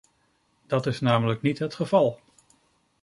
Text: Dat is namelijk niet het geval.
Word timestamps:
Dat 0.67 0.85
is 0.85 0.99
namelijk 0.99 1.41
niet 1.41 1.59
het 1.59 1.75
geval. 1.75 2.19